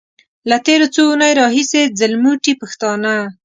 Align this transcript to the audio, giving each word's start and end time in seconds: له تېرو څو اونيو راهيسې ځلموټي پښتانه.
له 0.49 0.57
تېرو 0.65 0.87
څو 0.95 1.01
اونيو 1.09 1.37
راهيسې 1.41 1.81
ځلموټي 1.99 2.53
پښتانه. 2.61 3.13